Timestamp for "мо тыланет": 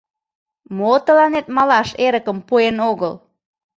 0.77-1.47